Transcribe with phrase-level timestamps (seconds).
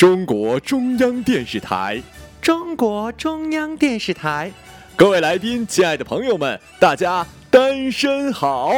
[0.00, 2.02] 中国中央电视台，
[2.40, 4.50] 中国中央电视台，
[4.96, 8.72] 各位来宾，亲爱的朋友们，大家单身好。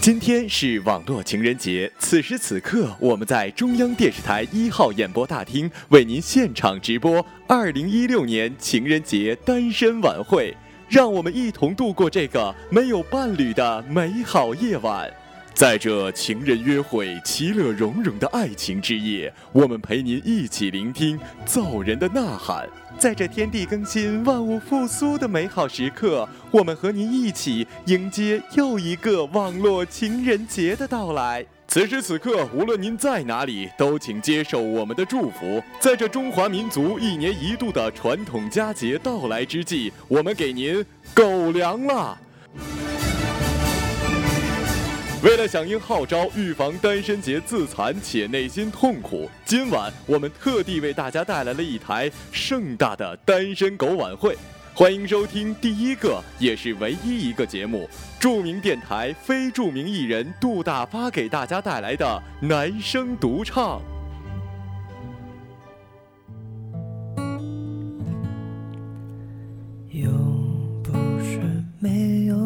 [0.00, 10.56] 今天是网络情人节，此时此刻，我们在中央电视台一号演播大厅为您现场直播二零一六年情人节单身晚会，
[10.88, 15.12] 让我们一同度过这个没有伴侣的美好夜晚。
[15.58, 22.68] 在这情人约会、其乐融融的爱情之夜，我们陪您一起聆听造人的呐喊。
[22.96, 31.44] 在这天地更新、万物复苏的美好时刻，我们和您一起迎接又一个网络情人节的到来。
[31.66, 35.60] 此时此刻，无论您在哪里，都请接受我们的祝福。
[35.80, 42.16] 在这中华民族一年一度的传统佳节到来之际，我们给您狗粮啦！
[45.20, 54.36] 为了响应号召，预防单身节自残且内心痛苦，今晚我们特地为大家带来了一台盛大的单身狗晚会。
[54.72, 57.88] 欢迎收听第一个也是唯一一个节目，
[58.20, 63.82] 著名电台非著名艺人杜大发给大家带来的男声独唱。
[69.90, 70.08] 又
[70.84, 70.92] 不
[71.24, 71.40] 是
[71.80, 72.36] 没有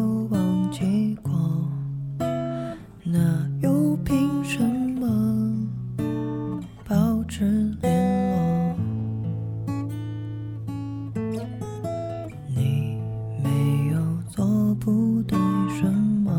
[14.83, 15.37] 不对
[15.69, 15.85] 什
[16.25, 16.29] 么，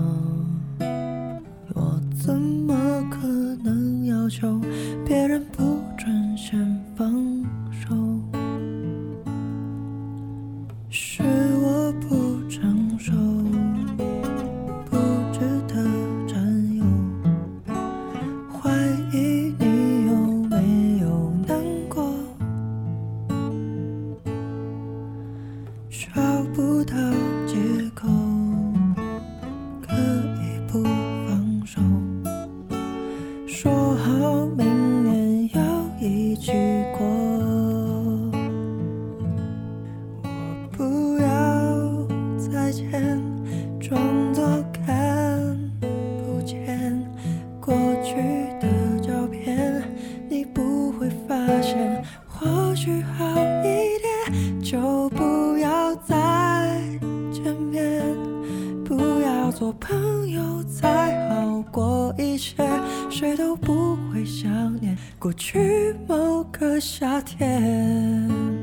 [1.75, 2.75] 我怎么
[3.11, 3.27] 可
[3.64, 4.61] 能要求
[5.06, 6.61] 别人不准先
[6.95, 7.11] 放
[7.73, 7.95] 手？
[10.91, 13.12] 是我不成熟，
[14.91, 14.98] 不
[15.33, 15.83] 值得
[16.27, 16.36] 占
[16.77, 16.85] 有。
[18.61, 18.70] 怀
[19.11, 20.14] 疑你有
[20.51, 21.58] 没有难
[21.89, 22.13] 过，
[25.89, 26.95] 找不到
[27.47, 27.57] 借
[27.95, 28.07] 口，
[40.77, 41.29] 不要
[42.36, 43.23] 再见，
[43.80, 44.45] 装作
[44.85, 47.01] 看不见
[47.61, 48.17] 过去
[48.61, 48.67] 的
[49.01, 49.83] 照片，
[50.29, 52.02] 你不会发现。
[52.27, 53.24] 或许好
[53.62, 56.83] 一点，就不要再
[57.33, 58.02] 见面，
[58.85, 62.56] 不要做朋友才好过一些，
[63.08, 68.54] 谁都不会想念过去某个夏天。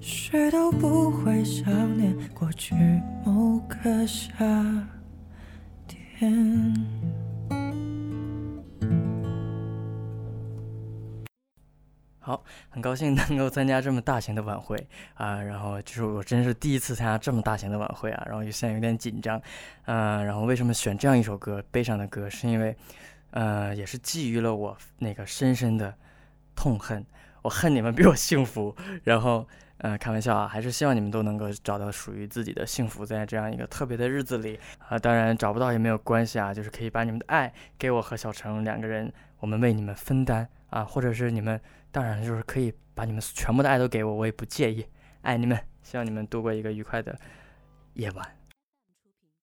[0.00, 1.64] 谁都不会想
[1.98, 2.74] 念过去
[3.22, 4.34] 某个夏
[5.86, 6.74] 天。
[12.18, 14.74] 好，很高兴能够参加这么大型的晚会
[15.14, 19.40] 啊，然后就是我真是第一次参加这么大型的晚会啊，然后现在有点紧张，
[19.84, 22.74] 嗯、然后为什么选这样一首歌，悲伤的歌，是因为，
[23.32, 25.94] 呃，也是基于了我那个深深的
[26.54, 27.04] 痛恨，
[27.42, 29.46] 我恨你们比我幸福，然后，
[29.82, 34.58] 呃，开玩笑啊，还是希望你们都能够找到属于自己的幸福，在这样一个特别的日子里
[34.88, 41.60] 啊，当然找不到也没有关系啊，就是可以把你们的爱给我和小程两个人，我们为你们分担啊，或者是你们。
[41.92, 44.86] 当然，就是可以把你们全部的爱都给我，我也不介意。
[45.22, 47.18] 爱你们，希望你们度过一个愉快的
[47.94, 48.39] 夜晚。